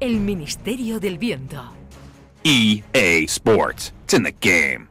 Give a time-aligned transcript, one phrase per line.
[0.00, 1.62] El Ministerio del Viento.
[2.42, 3.92] EA Sports.
[4.04, 4.88] It's in the game.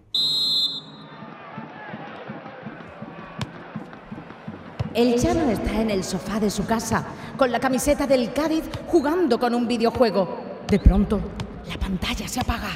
[4.93, 9.39] El Chano está en el sofá de su casa, con la camiseta del Cádiz, jugando
[9.39, 10.43] con un videojuego.
[10.67, 11.19] De pronto,
[11.67, 12.69] la pantalla se apaga.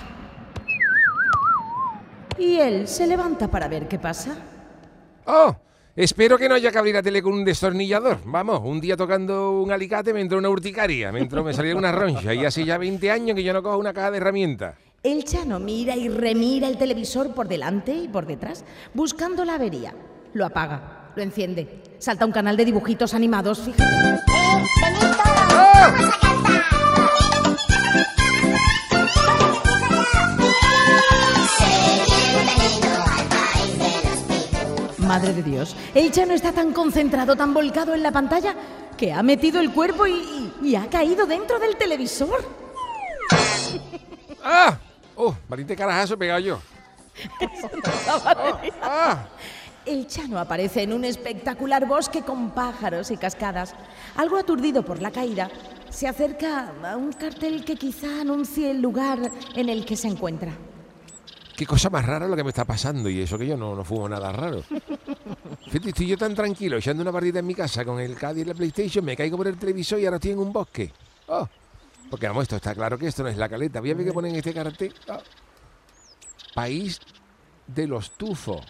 [2.39, 4.31] Y él se levanta para ver qué pasa.
[5.27, 5.55] ¡Oh!
[5.95, 8.17] Espero que no haya que abrir la tele con un destornillador.
[8.25, 11.91] Vamos, un día tocando un alicate me entró una urticaria, me entró, me salió una
[11.91, 14.75] roncha y hace ya 20 años que yo no cojo una caja de herramientas.
[15.03, 19.93] El Chano mira y remira el televisor por delante y por detrás, buscando la avería.
[20.33, 21.83] Lo apaga, lo enciende.
[21.99, 23.83] Salta un canal de dibujitos animados, fíjate.
[35.13, 38.55] Madre de Dios, el Chano está tan concentrado, tan volcado en la pantalla,
[38.97, 42.43] que ha metido el cuerpo y, y- y ha caído dentro del televisor.
[44.43, 44.75] ¡Ah!
[45.15, 45.35] ¡Oh!
[45.47, 46.59] Valiente carajazo he pegado yo.
[48.81, 49.27] ¡Ah!
[49.85, 53.75] El Chano aparece en un espectacular bosque con pájaros y cascadas.
[54.15, 55.51] Algo aturdido por la caída,
[55.91, 59.19] se acerca a un cartel que quizá anuncie el lugar
[59.53, 60.53] en el que se encuentra.
[61.55, 63.83] Qué cosa más rara lo que me está pasando y eso que yo no, no
[63.83, 64.63] fumo nada raro.
[65.65, 68.47] Fíjate, estoy yo tan tranquilo echando una partida en mi casa con el Cádiz y
[68.47, 70.91] la PlayStation, me caigo por el televisor y ahora estoy en un bosque.
[71.27, 71.47] Oh,
[72.09, 73.79] porque vamos, esto está claro que esto no es la caleta.
[73.79, 74.93] Voy a ver qué ponen en este cartel.
[75.09, 75.17] Oh.
[76.53, 76.99] País
[77.67, 78.63] de los tufos.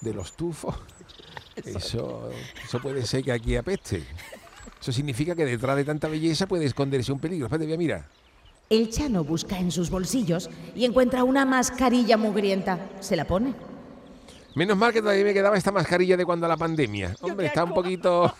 [0.00, 0.74] De los tufos.
[1.64, 2.30] Eso,
[2.64, 4.06] eso puede ser que aquí apeste.
[4.80, 7.46] Eso significa que detrás de tanta belleza puede esconderse un peligro.
[7.46, 8.06] Espérate, voy a mirar.
[8.70, 12.78] El Chano busca en sus bolsillos y encuentra una mascarilla mugrienta.
[13.00, 13.54] Se la pone.
[14.54, 17.14] Menos mal que todavía me quedaba esta mascarilla de cuando la pandemia.
[17.22, 18.34] Hombre, está un poquito.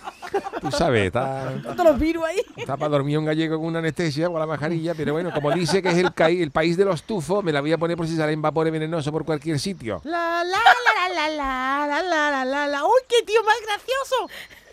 [0.61, 2.43] Tú sabes, está, Todos los virus ahí.
[2.57, 5.81] está para dormir un gallego con una anestesia con la mascarilla, pero bueno, como dice
[5.81, 8.43] que es el, país de los tufos, me la voy a poner por si salen
[8.43, 10.03] vapores venenosos por cualquier sitio.
[10.05, 12.85] La la la la la la la la la la la.
[12.85, 14.29] ¡Uy, qué tío más gracioso!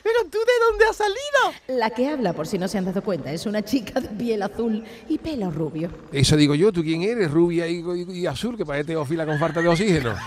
[0.06, 1.80] ¿Pero tú de dónde has salido?
[1.80, 4.44] La que habla, por si no se han dado cuenta, es una chica de piel
[4.44, 5.90] azul y pelo rubio.
[6.12, 7.32] Eso digo yo, ¿tú quién eres?
[7.32, 10.14] Rubia y, y- y azul, que parece teófila con falta de oxígeno.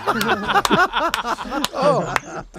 [1.81, 2.03] Oh,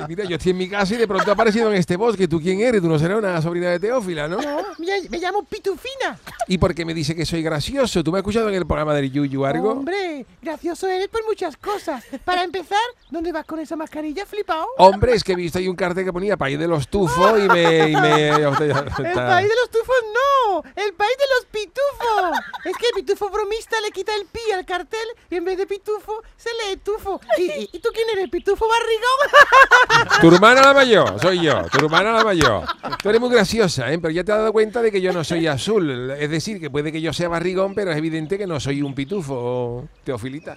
[0.09, 2.27] mira, yo estoy en mi casa y de pronto he aparecido en este bosque.
[2.27, 2.81] ¿Tú quién eres?
[2.81, 4.39] Tú no serás una sobrina de teófila, ¿no?
[4.41, 6.19] No, me, me llamo Pitufina.
[6.49, 8.03] ¿Y por qué me dice que soy gracioso?
[8.03, 9.73] ¿Tú me has escuchado en el programa del Yuyu algo?
[9.73, 12.03] Hombre, gracioso eres por muchas cosas.
[12.25, 12.79] Para empezar,
[13.11, 14.67] ¿dónde vas con esa mascarilla, flipado?
[14.79, 17.49] Hombre, es que he visto ahí un cartel que ponía país de los tufos y
[17.49, 17.89] me...
[17.91, 22.39] y me- El país de los tufos no, el país de los pitufos.
[22.65, 25.67] Es que el pitufo bromista le quita el pi al cartel y en vez de
[25.67, 27.21] pitufo se lee tufo.
[27.39, 28.29] ¿Y, y- y tú quién eres?
[28.31, 30.11] ¿Pitufo barrigón?
[30.21, 32.65] Tu hermana la mayor, soy yo, tu hermana la mayor.
[33.03, 33.99] Tú eres muy graciosa, ¿eh?
[33.99, 36.11] pero ya te has dado cuenta de que yo no soy azul.
[36.13, 38.95] Es decir, que puede que yo sea barrigón, pero es evidente que no soy un
[38.95, 40.57] pitufo, teofilita.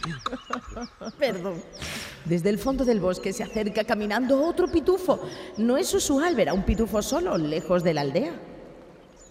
[1.18, 1.62] Perdón.
[2.24, 5.20] Desde el fondo del bosque se acerca caminando otro pitufo.
[5.56, 8.32] No es usual ver a un pitufo solo, lejos de la aldea.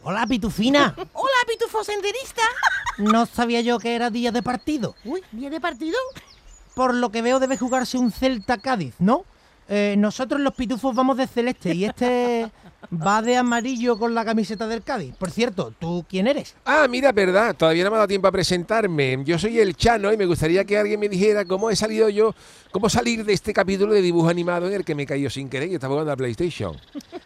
[0.03, 0.93] Hola, Pitufina.
[1.13, 2.41] Hola, pitufo senderista.
[2.97, 4.95] No sabía yo que era día de partido.
[5.03, 5.97] Uy, ¿viene partido?
[6.73, 9.25] Por lo que veo debe jugarse un Celta Cádiz, ¿no?
[9.67, 12.51] Eh, nosotros los pitufos vamos de celeste y este
[12.93, 15.15] va de amarillo con la camiseta del Cádiz.
[15.15, 16.55] Por cierto, ¿tú quién eres?
[16.65, 19.23] Ah, mira, verdad, todavía no me ha dado tiempo a presentarme.
[19.25, 22.35] Yo soy el Chano y me gustaría que alguien me dijera cómo he salido yo,
[22.71, 25.71] cómo salir de este capítulo de dibujo animado en el que me cayó sin querer
[25.71, 26.77] y estaba jugando a PlayStation.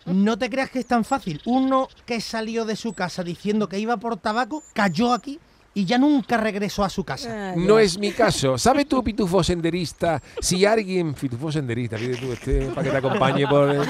[0.05, 1.41] No te creas que es tan fácil.
[1.45, 5.39] Uno que salió de su casa diciendo que iba por tabaco, cayó aquí
[5.73, 7.53] y ya nunca regresó a su casa.
[7.55, 8.57] No es mi caso.
[8.57, 13.47] ¿Sabes tú, pitufo senderista, si alguien, pitufo senderista, pide tú este para que te acompañe
[13.47, 13.87] por el,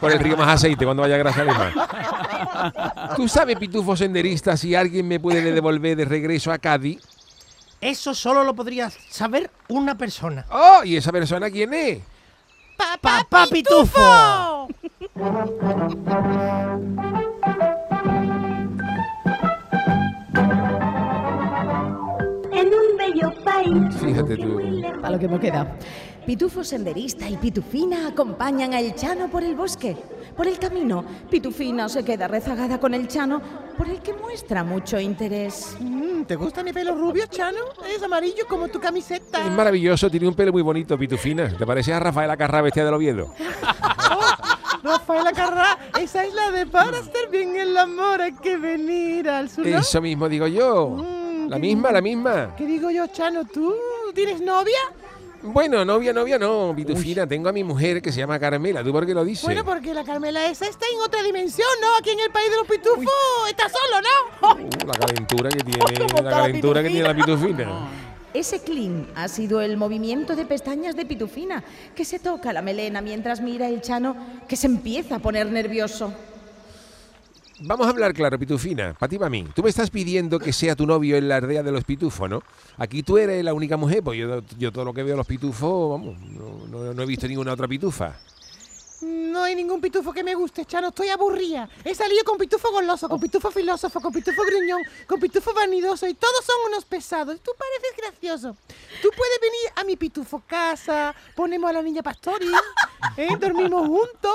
[0.00, 1.72] por el río más aceite cuando vaya a Grazalema?
[3.16, 7.00] ¿Tú sabes, pitufo senderista, si alguien me puede devolver de regreso a Cádiz?
[7.80, 10.46] Eso solo lo podría saber una persona.
[10.50, 10.82] ¡Oh!
[10.84, 11.98] ¿Y esa persona quién es?
[12.76, 14.68] ¡Papá Pitufo!
[15.16, 17.35] en
[24.00, 24.60] Fíjate tú.
[25.00, 25.76] Para lo que me queda.
[26.26, 29.96] Pitufo senderista y Pitufina acompañan a El Chano por el bosque.
[30.36, 33.40] Por el camino, Pitufina se queda rezagada con el Chano,
[33.78, 35.76] por el que muestra mucho interés.
[35.78, 37.58] Mm, ¿Te gusta mi pelo rubio, Chano?
[37.88, 39.46] Es amarillo como tu camiseta.
[39.46, 41.48] Es maravilloso, tiene un pelo muy bonito, pitufina.
[41.56, 43.32] ¿Te parece a Rafaela Carrá bestia del Oviedo?
[44.82, 49.48] Rafaela Carrá, esa es la de para hacer bien el amor hay que venir al
[49.48, 49.66] sur.
[49.66, 49.78] ¿no?
[49.78, 50.88] Eso mismo digo yo.
[50.88, 52.54] Mm, La misma, la misma.
[52.56, 53.44] ¿Qué digo yo, Chano?
[53.44, 53.74] ¿Tú
[54.14, 54.78] tienes novia?
[55.42, 57.26] Bueno, novia, novia, no, Pitufina.
[57.26, 58.82] Tengo a mi mujer que se llama Carmela.
[58.82, 59.44] ¿Tú por qué lo dices?
[59.44, 61.96] Bueno, porque la Carmela esa está en otra dimensión, ¿no?
[61.98, 63.12] Aquí en el país de los pitufos
[63.48, 64.48] está solo, ¿no?
[64.48, 67.88] Uh, la calentura que tiene, la calentura que tiene la Pitufina.
[68.34, 71.64] Ese clean ha sido el movimiento de pestañas de Pitufina,
[71.94, 74.14] que se toca la melena mientras mira el Chano,
[74.46, 76.12] que se empieza a poner nervioso.
[77.60, 78.94] Vamos a hablar claro, Pitufina.
[78.98, 79.46] Para ti, para mí.
[79.54, 82.42] Tú me estás pidiendo que sea tu novio en la aldea de los pitufos, ¿no?
[82.76, 84.18] Aquí tú eres la única mujer, pues
[84.58, 87.52] yo, todo lo que veo de los pitufos, vamos, no, no- no he visto ninguna
[87.54, 88.14] otra pitufa.
[89.02, 90.88] No hay ningún pitufo que me guste, Chano.
[90.88, 91.68] Estoy aburrida.
[91.84, 96.14] He salido con pitufo goloso, con pitufo filósofo, con pitufo gruñón, con pitufo vanidoso y
[96.14, 97.38] todos son unos pesados.
[97.40, 98.56] Tú pareces gracioso.
[99.02, 102.46] Tú puedes venir a mi pitufo casa, ponemos a la niña pastori,
[103.18, 103.28] ¿eh?
[103.38, 104.34] dormimos juntos.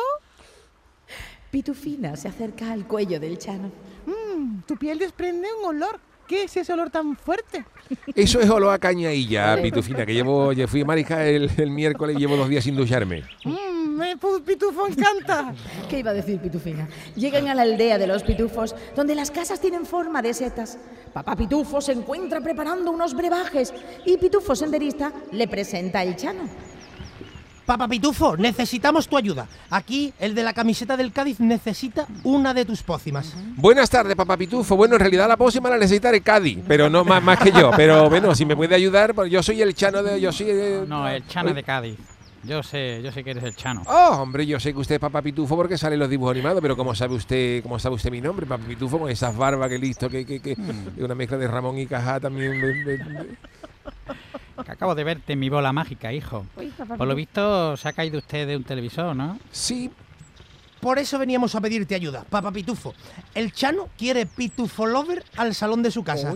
[1.51, 3.71] Pitufina se acerca al cuello del Chano.
[4.06, 6.00] Mm, tu piel desprende un olor.
[6.27, 7.65] ¿Qué es ese olor tan fuerte?
[8.15, 12.15] Eso es olor a cañailla, Pitufina, que llevo, yo fui a Marija el, el miércoles
[12.15, 13.24] y llevo dos días sin ducharme.
[13.44, 15.53] Mm, me pu- pitufo encanta.
[15.89, 16.88] ¿Qué iba a decir Pitufina?
[17.18, 20.77] Llegan a la aldea de los pitufos, donde las casas tienen forma de setas.
[21.12, 23.74] Papá Pitufo se encuentra preparando unos brebajes
[24.06, 26.44] y Pitufo senderista le presenta el Chano.
[27.71, 29.47] Papá Pitufo, necesitamos tu ayuda.
[29.69, 33.33] Aquí, el de la camiseta del Cádiz necesita una de tus pócimas.
[33.56, 34.75] Buenas tardes, papá Pitufo.
[34.75, 37.71] Bueno, en realidad la próxima la necesitaré Cádiz, pero no más, más que yo.
[37.77, 40.19] Pero bueno, si me puede ayudar, pues yo soy el chano de.
[40.19, 40.47] Yo soy.
[40.50, 41.97] eh, No, el Chano de Cádiz.
[42.44, 43.83] Yo sé, yo sé que eres el Chano.
[43.88, 46.75] Oh, hombre, yo sé que usted es papá Pitufo porque salen los dibujos animados, pero
[46.75, 50.09] ¿cómo sabe usted, cómo sabe usted mi nombre, papá Pitufo, con esas barbas que listo,
[50.09, 51.06] que, que, que Mm.
[51.06, 53.38] una mezcla de Ramón y Cajá también.
[54.63, 56.46] Que acabo de verte en mi bola mágica, hijo.
[56.98, 59.40] Por lo visto se ha caído usted de un televisor, ¿no?
[59.52, 59.90] Sí,
[60.80, 62.94] Por eso veníamos a pedirte ayuda, Papá Pitufo.
[63.36, 66.34] El Chano quiere Pitufo Lover al salón de su casa.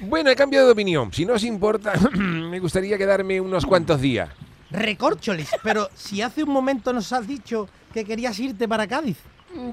[0.00, 1.12] bueno, he cambiado de opinión.
[1.12, 4.30] Si no os importa, me gustaría quedarme unos cuantos días.
[4.70, 9.18] Recorcholis, pero si hace un momento nos has dicho que querías irte para Cádiz.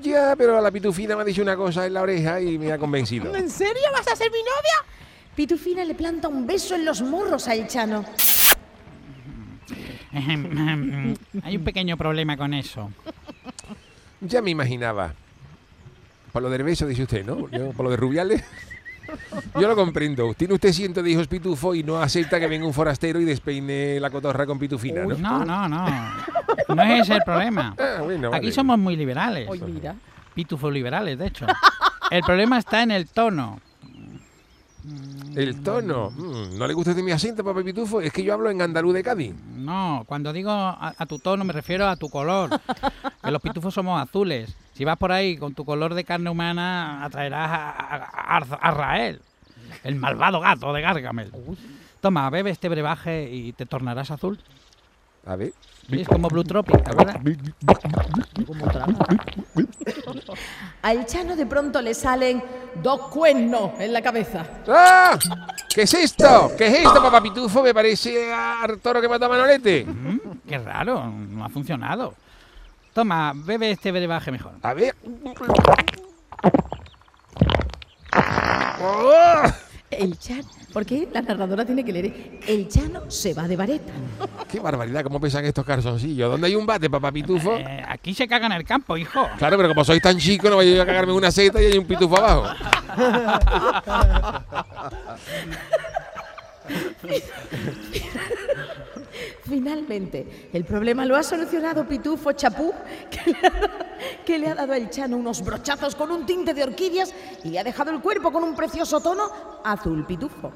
[0.01, 2.77] Ya, pero la pitufina me ha dicho una cosa en la oreja y me ha
[2.77, 3.35] convencido.
[3.35, 4.85] ¿En serio vas a ser mi novia?
[5.35, 8.05] Pitufina le planta un beso en los morros al Chano.
[10.13, 12.91] Hay un pequeño problema con eso.
[14.19, 15.13] Ya me imaginaba.
[16.31, 17.47] Por lo del beso, dice usted, ¿no?
[17.73, 18.43] Por lo de Rubiales.
[19.59, 20.33] Yo lo comprendo.
[20.33, 23.99] Tiene usted ciento de hijos pitufo y no acepta que venga un forastero y despeine
[23.99, 25.17] la cotorra con pitufina, ¿no?
[25.17, 25.85] No, no, no.
[26.75, 27.75] No es ese el problema.
[27.77, 28.51] Ah, bueno, Aquí vale.
[28.51, 29.49] somos muy liberales.
[29.67, 29.95] mira.
[30.33, 31.45] Pitufos liberales, de hecho.
[32.09, 33.59] El problema está en el tono.
[35.35, 36.09] El tono.
[36.11, 38.01] Mm, ¿No le gusta de mi acento, papá pitufo?
[38.01, 39.33] Es que yo hablo en andaluz de Cádiz.
[39.55, 42.49] No, cuando digo a, a tu tono me refiero a tu color.
[43.23, 44.55] Que los pitufos somos azules.
[44.73, 48.71] Si vas por ahí con tu color de carne humana, atraerás a, a, a- a
[48.71, 49.21] Rael,
[49.83, 51.31] el malvado gato de Gargamel.
[52.01, 54.39] Toma, bebe este brebaje y te tornarás azul.
[55.25, 55.53] A ver.
[55.91, 57.17] Es como Blue Tropic, ¿te acuerdas?
[60.81, 62.41] Al Chano de pronto le salen
[62.81, 64.45] dos cuernos en la cabeza.
[64.67, 65.17] ¡Ah!
[65.73, 66.51] ¿Qué es esto?
[66.57, 67.61] ¿Qué es esto, papá pitufo?
[67.63, 69.85] Me parece a toro que mató a Manolete.
[69.85, 72.13] Mm, Qué raro, no ha funcionado.
[72.93, 74.53] Toma, bebe este brebaje mejor.
[74.61, 74.95] A ver.
[78.81, 79.43] ¡Oh!
[80.21, 83.91] Chano, porque la narradora tiene que leer, el Chano se va de vareta.
[84.51, 85.03] ¡Qué barbaridad!
[85.03, 86.29] ¿Cómo pesan estos calzoncillos?
[86.29, 87.57] ¿Dónde hay un bate, papá pitufo?
[87.57, 89.27] Eh, aquí se caga en el campo, hijo.
[89.39, 91.77] Claro, pero como sois tan chico, no vaya a cagarme en una seta y hay
[91.79, 92.53] un pitufo abajo.
[99.43, 102.73] Finalmente, el problema lo ha solucionado Pitufo Chapú,
[104.25, 107.13] que le, ha, dado al Chano unos brochazos con un tinte de orquídeas
[107.43, 109.29] y le ha dejado el cuerpo con un precioso tono
[109.63, 110.51] azul pitufo.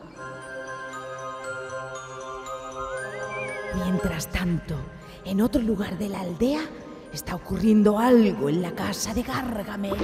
[3.84, 4.75] Mientras tanto,
[5.25, 6.62] en otro lugar de la aldea
[7.12, 9.98] está ocurriendo algo en la casa de Gargamel.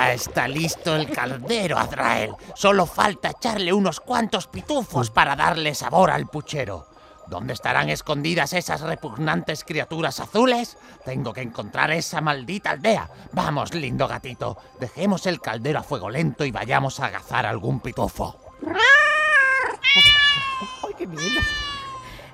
[0.00, 2.32] Ya está listo el caldero, Azrael.
[2.54, 6.86] Solo falta echarle unos cuantos pitufos para darle sabor al puchero.
[7.26, 10.78] ¿Dónde estarán escondidas esas repugnantes criaturas azules?
[11.04, 13.10] Tengo que encontrar esa maldita aldea.
[13.32, 14.56] Vamos, lindo gatito.
[14.80, 18.40] Dejemos el caldero a fuego lento y vayamos a agazar algún pitufo.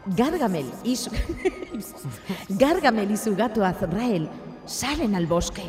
[0.06, 1.10] Gargamel y su...
[2.48, 4.30] Gargamel y su gato Azrael
[4.66, 5.64] salen al bosque.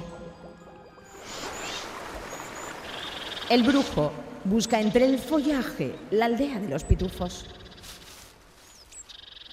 [3.49, 4.11] El brujo
[4.43, 7.45] busca entre el follaje la aldea de los pitufos.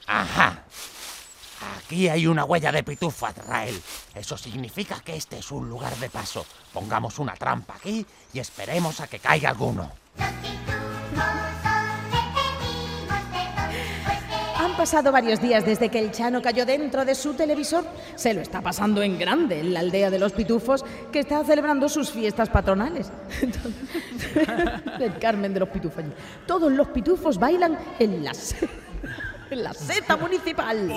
[0.07, 0.65] Ajá.
[1.79, 3.81] Aquí hay una huella de pitufo, Azrael.
[4.15, 6.45] Eso significa que este es un lugar de paso.
[6.73, 9.93] Pongamos una trampa aquí y esperemos a que caiga alguno.
[14.85, 17.87] Pasado varios días desde que el Chano cayó dentro de su televisor.
[18.17, 21.89] Se lo está pasando en grande en la aldea de los pitufos, que está celebrando
[21.89, 23.11] sus fiestas patronales.
[25.01, 26.05] el Carmen de los pitufos.
[26.47, 28.69] Todos los pitufos bailan en la, se-
[29.51, 30.93] en la seta municipal.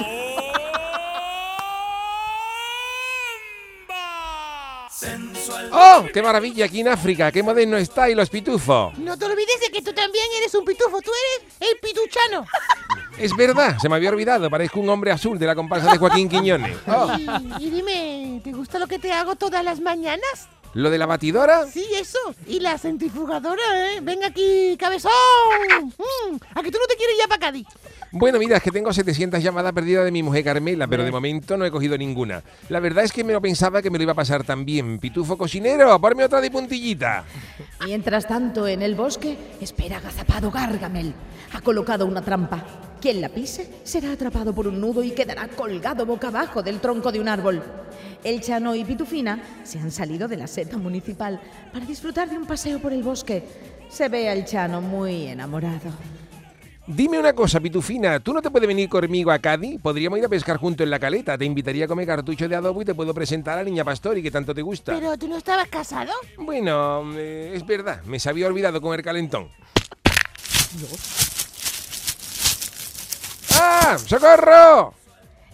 [5.71, 6.05] ¡Oh!
[6.13, 7.31] ¡Qué maravilla aquí en África!
[7.31, 8.97] ¡Qué moderno está y los pitufos!
[8.97, 11.01] No te olvides de que tú también eres un pitufo.
[11.01, 12.45] Tú eres el pituchano.
[13.17, 16.29] Es verdad, se me había olvidado, parezco un hombre azul de la comparsa de Joaquín
[16.29, 16.77] Quiñones.
[16.87, 17.11] Oh,
[17.59, 20.47] Y, y dime, ¿te gusta lo que te hago todas las mañanas?
[20.73, 21.65] ¿Lo de la batidora?
[21.65, 22.19] Sí, eso.
[22.45, 23.61] Y la centrifugadora,
[23.93, 23.99] ¿eh?
[24.01, 25.11] Venga aquí, cabezón.
[25.97, 27.67] Mm, ¿A que tú no te quieres ya para Cádiz?
[28.11, 31.57] Bueno, mira, es que tengo 700 llamadas perdidas de mi mujer Carmela, pero de momento
[31.57, 32.43] no he cogido ninguna.
[32.69, 34.99] La verdad es que me lo pensaba que me lo iba a pasar tan bien.
[34.99, 37.23] Pitufo cocinero, ponme otra de puntillita.
[37.85, 41.13] Mientras tanto, en el bosque, espera agazapado Gargamel.
[41.53, 42.63] Ha colocado una trampa.
[43.01, 47.11] Quien la pise será atrapado por un nudo y quedará colgado boca abajo del tronco
[47.11, 47.61] de un árbol.
[48.23, 51.39] El Chano y Pitufina se han salido de la seta municipal
[51.71, 53.43] para disfrutar de un paseo por el bosque.
[53.89, 55.91] Se ve al Chano muy enamorado.
[56.87, 59.79] Dime una cosa, Pitufina, ¿tú no te puedes venir conmigo a Cádiz?
[59.81, 61.37] Podríamos ir a pescar junto en la caleta.
[61.37, 64.23] Te invitaría a comer cartucho de adobo y te puedo presentar a la niña Pastori,
[64.23, 64.95] que tanto te gusta.
[64.95, 66.13] Pero tú no estabas casado.
[66.37, 69.49] Bueno, eh, es verdad, me se había olvidado comer calentón.
[73.97, 74.93] ¡Socorro!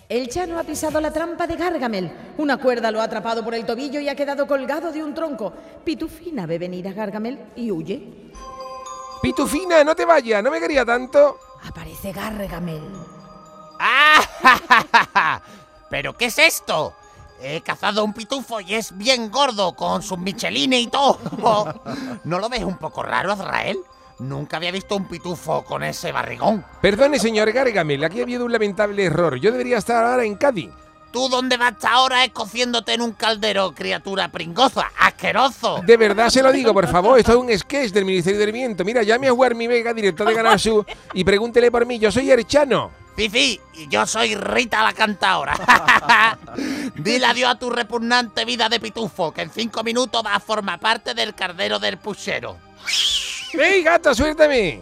[0.09, 2.11] El Chano ha pisado la trampa de Gargamel.
[2.37, 5.51] Una cuerda lo ha atrapado por el tobillo y ha quedado colgado de un tronco.
[5.83, 8.31] Pitufina ve venir a Gargamel y huye.
[9.21, 11.39] Pitufina, no te vayas, no me quería tanto.
[11.67, 12.83] Aparece Gargamel.
[13.79, 15.41] ¡Ah!
[15.89, 16.93] ¿Pero qué es esto?
[17.41, 21.17] He cazado un pitufo y es bien gordo, con sus michelines y todo.
[22.23, 23.79] ¿No lo ves un poco raro, Azrael?
[24.23, 26.63] Nunca había visto un pitufo con ese barrigón.
[26.81, 29.35] Perdone, señor Gargamel, aquí ha habido un lamentable error.
[29.35, 30.69] Yo debería estar ahora en Cádiz.
[31.11, 34.91] ¿Tú dónde vas ahora escociéndote en un caldero, criatura pringosa?
[34.97, 35.81] ¡Asqueroso!
[35.85, 38.85] De verdad se lo digo, por favor, esto es un sketch del Ministerio del Viento.
[38.85, 41.99] Mira, llame a Juan Mi Vega, director de Canal Sur, y pregúntele por mí.
[41.99, 42.91] Yo soy Erchano.
[43.15, 45.53] Fifi, y yo soy Rita la cantaora.
[46.95, 50.79] Dile adiós a tu repugnante vida de pitufo, que en cinco minutos va a formar
[50.79, 52.57] parte del cardero del puchero.
[53.53, 54.81] ¡Ey, gato, suéltame!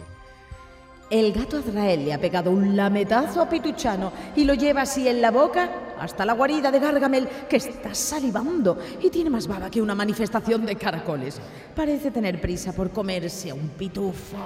[1.10, 5.20] El gato Azrael le ha pegado un lametazo a Pituchano y lo lleva así en
[5.20, 9.82] la boca hasta la guarida de Gargamel, que está salivando y tiene más baba que
[9.82, 11.38] una manifestación de caracoles.
[11.76, 14.38] Parece tener prisa por comerse a un pitufo.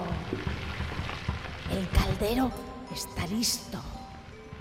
[1.70, 2.50] El caldero
[2.92, 3.78] está listo.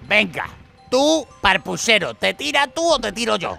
[0.08, 0.46] Venga,
[0.92, 3.58] tú, parpuchero, ¿te tira tú o te tiro yo?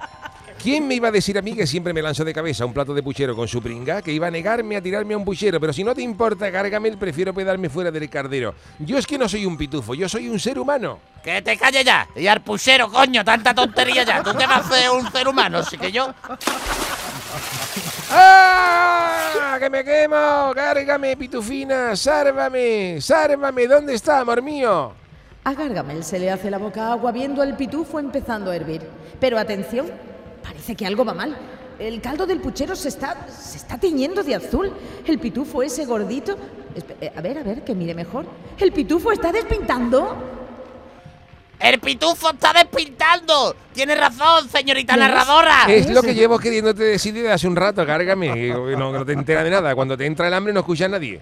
[0.67, 2.93] ¿Quién me iba a decir a mí que siempre me lanzo de cabeza un plato
[2.93, 4.03] de puchero con su pringa?
[4.03, 6.99] Que iba a negarme a tirarme a un puchero, pero si no te importa, Gargamel,
[6.99, 8.53] prefiero quedarme fuera del cardero.
[8.81, 10.99] Yo es que no soy un pitufo, yo soy un ser humano.
[11.23, 12.09] Que te calles ya.
[12.17, 14.25] Y al puchero, coño, tanta tontería ya.
[14.25, 15.59] ¿Tú qué vas a hacer un ser humano?
[15.59, 16.13] Así que yo.
[18.11, 19.59] ¡Ah!
[19.61, 20.53] ¡Que me quemo!
[20.53, 21.95] ¡Gárgame, pitufina!
[21.95, 23.01] ¡Sárvame!
[23.01, 23.69] ¡Sárvame!
[23.69, 24.93] ¿Dónde está, amor mío?
[25.45, 28.83] A Gargamel se le hace la boca agua viendo al pitufo empezando a hervir.
[29.21, 29.87] Pero atención,
[30.47, 31.37] parece que algo va mal.
[31.79, 34.73] El caldo del puchero se está, se está tiñendo de azul.
[35.05, 36.37] El pitufo ese gordito...
[37.01, 38.27] Eh, a ver, a ver, que mire mejor.
[38.59, 40.17] El pitufo está despintando.
[41.59, 43.57] ¡El pitufo está despintando!
[43.73, 45.65] Tiene razón, señorita narradora.
[45.69, 48.33] Es lo que llevo queriéndote decir desde hace un rato, Gárgame.
[48.35, 49.75] que No, no te enteras de nada.
[49.75, 51.21] Cuando te entra el hambre no escucha a nadie.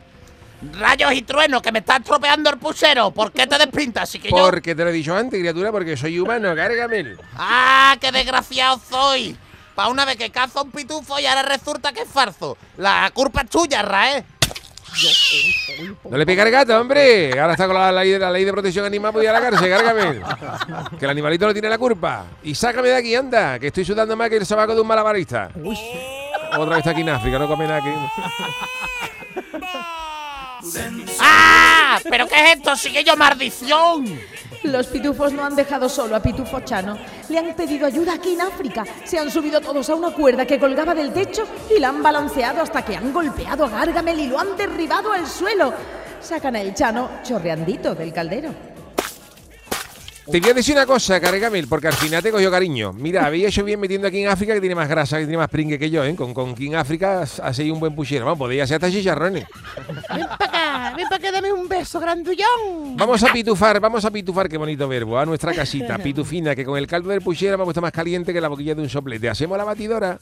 [0.73, 3.11] Rayos y truenos, que me está estropeando el puchero.
[3.11, 4.05] ¿Por qué te despintas?
[4.05, 4.37] Así que yo.
[4.37, 7.17] Porque te lo he dicho antes, criatura, porque soy humano, Gárgame.
[7.37, 9.37] ¡Ah, qué desgraciado soy!
[9.75, 12.57] Pa' una vez que cazo un pitufo y ahora resulta que es farso.
[12.77, 14.25] La culpa es tuya, Rae.
[16.09, 17.39] No le pegue al gato, hombre.
[17.39, 19.41] Ahora está con la ley de, la ley de protección animal, pues ir a la
[19.41, 20.21] cárcel, Gárgame.
[20.99, 22.25] Que el animalito no tiene la culpa.
[22.45, 25.51] Y sácame de aquí, anda, que estoy sudando más que el sobaco de un malabarista.
[26.57, 27.91] Otra vez está aquí en África, no come nada aquí.
[31.21, 31.99] ¡Ah!
[32.09, 32.77] ¿Pero qué es esto?
[32.77, 34.19] ¡Sigue yo maldición!
[34.63, 36.97] Los pitufos no han dejado solo a Pitufo Chano.
[37.29, 38.85] Le han pedido ayuda aquí en África.
[39.05, 42.63] Se han subido todos a una cuerda que colgaba del techo y la han balanceado
[42.63, 45.75] hasta que han golpeado a Gargamel y lo han derribado al suelo.
[46.21, 48.74] Sacan a el Chano chorreandito del caldero.
[50.31, 52.93] Te voy a decir una cosa, Cargamel, porque al final te cogió cariño.
[52.95, 55.51] Mira, había hecho bien metiendo aquí en África que tiene más grasa, que tiene más
[55.51, 56.15] pringue que yo, ¿eh?
[56.17, 58.25] Con, con en África seguido un buen puchero.
[58.25, 59.47] Vamos, podría ser hasta chicharrones.
[60.15, 62.97] Ven para acá, ven para acá, dame un beso grandullón.
[62.97, 66.79] Vamos a pitufar, vamos a pitufar, qué bonito verbo, a nuestra casita, pitufina, que con
[66.79, 69.29] el caldo del puchero me ha puesto más caliente que la boquilla de un soplete.
[69.29, 70.19] Hacemos la batidora.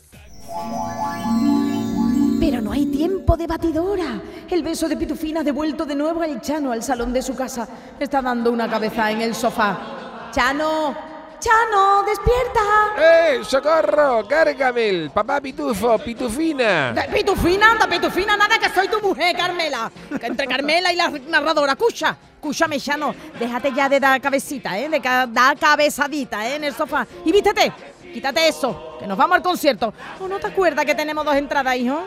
[3.33, 4.21] Tiempo de batidora.
[4.51, 7.67] El beso de Pitufina ha devuelto de nuevo al Chano al salón de su casa.
[7.99, 10.29] Está dando una cabeza en el sofá.
[10.31, 10.95] ¡Chano!
[11.41, 12.03] ¡Chano!
[12.03, 12.61] ¡Despierta!
[12.99, 13.41] ¡Eh!
[13.43, 14.25] ¡Socorro!
[14.29, 15.11] ¡Gargamel!
[15.15, 15.99] ¡Papá Pitufo!
[15.99, 16.93] ¡Pitufina!
[16.93, 17.71] De- ¡Pitufina!
[17.73, 18.37] ¡Anda, Pitufina!
[18.37, 19.91] ¡Nada que soy tu mujer, Carmela!
[20.21, 22.15] Entre Carmela y la narradora, ¡cucha!
[22.35, 24.91] Escúchame, Chano, déjate ya de dar cabecita, ¿eh?
[24.91, 26.57] De ca- dar cabezadita, ¿eh?
[26.57, 27.07] En el sofá.
[27.25, 27.73] Y vístete,
[28.12, 29.95] quítate eso, que nos vamos al concierto.
[30.21, 31.99] ¿O no te acuerdas que tenemos dos entradas, hijo?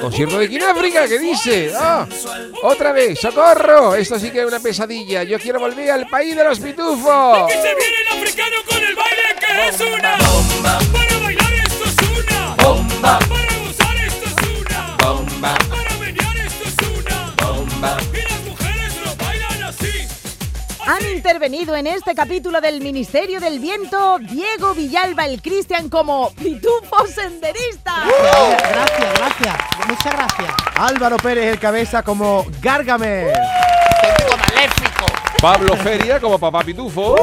[0.00, 1.06] ¿Concierto de Kináfrica?
[1.06, 1.72] ¿Qué dice?
[1.76, 2.06] ¡Ah!
[2.62, 3.20] ¡Otra vez!
[3.20, 3.94] ¡Socorro!
[3.94, 5.22] Esto sí que es una pesadilla.
[5.22, 7.46] Yo quiero volver al país de los pitufos.
[7.48, 10.78] ¡Que se viene el africano con el baile que es una bomba!
[10.92, 13.18] ¡Para bailar esto es una bomba!
[13.18, 15.58] ¡Para gozar esto es una bomba!
[15.68, 18.11] ¡Para menear esto es una bomba!
[20.86, 27.06] Han intervenido en este capítulo del Ministerio del Viento Diego Villalba el Cristian como pitufo
[27.06, 28.04] senderista.
[28.04, 29.56] Gracias, gracias.
[29.86, 30.52] Muchas gracias.
[30.74, 33.28] Álvaro Pérez el cabeza como Gargamel.
[33.30, 35.06] ¡Auténtico maléfico!
[35.40, 37.16] Pablo Feria como papá pitufo.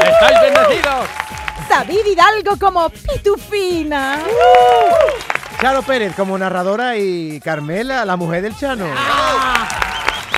[0.00, 1.06] ¡Estáis bendecidos!
[1.68, 4.22] David Hidalgo como pitufina.
[5.60, 8.86] Charo Pérez como narradora y Carmela, la mujer del Chano.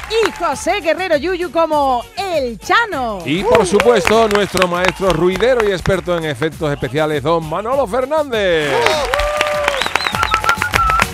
[0.08, 3.18] Y José Guerrero Yuyu como el Chano.
[3.25, 8.72] Y por supuesto, nuestro maestro ruidero y experto en efectos especiales, don Manolo Fernández.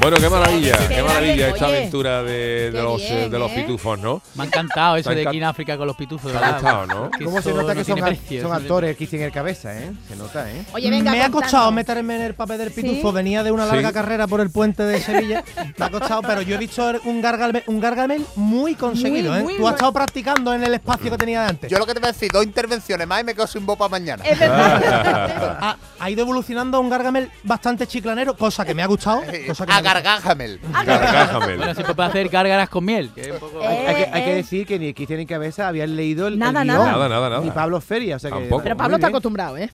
[0.02, 1.76] Bueno, qué maravilla, Qué maravilla esta oye.
[1.76, 3.54] aventura de, los, eh, bien, de los ¿eh?
[3.54, 4.20] pitufos, ¿no?
[4.34, 6.54] Me ha encantado eso de aquí en África con los pitufos, verdad.
[6.54, 7.10] gustado, ¿no?
[7.24, 9.92] ¿Cómo se nota no que son, precio, actores que tienen el cabeza, eh?
[10.08, 10.64] Se nota, eh.
[10.72, 13.10] Oye, venga, me ha costado meterme en el papel del pitufo.
[13.10, 13.14] ¿Sí?
[13.14, 13.94] Venía de una larga Sí.
[13.94, 15.44] carrera por el puente de Sevilla.
[15.78, 19.30] Me ha costado, pero yo he visto un gargamel, un gargamel muy conseguido.
[19.30, 19.42] Muy, ¿eh?
[19.44, 21.70] muy Tú has estado practicando en el espacio que tenía de antes.
[21.70, 23.88] Yo lo que te voy a decir, dos intervenciones más y me quedo sin para
[23.88, 24.24] mañana.
[24.24, 25.58] Es verdad.
[25.60, 29.22] ha, ha ido evolucionando a un gargamel bastante chiclanero, cosa que me ha gustado.
[29.46, 30.16] Cosa que gustado.
[30.16, 30.60] Agargájamel.
[30.72, 31.56] Gargájamel.
[31.58, 33.10] Bueno, se puede hacer gárgaras con miel.
[33.14, 34.36] que un poco- Hay, hay que, hay que Eh, eh.
[34.36, 36.84] decir que ni Cristian ni Cabeza habían leído el, el Nada, guion, nada.
[36.92, 37.42] Nada, nada, nada.
[37.42, 38.48] Ni Pablo Feria, o sea que.
[38.62, 39.70] Pero Pablo está acostumbrado, ¿eh?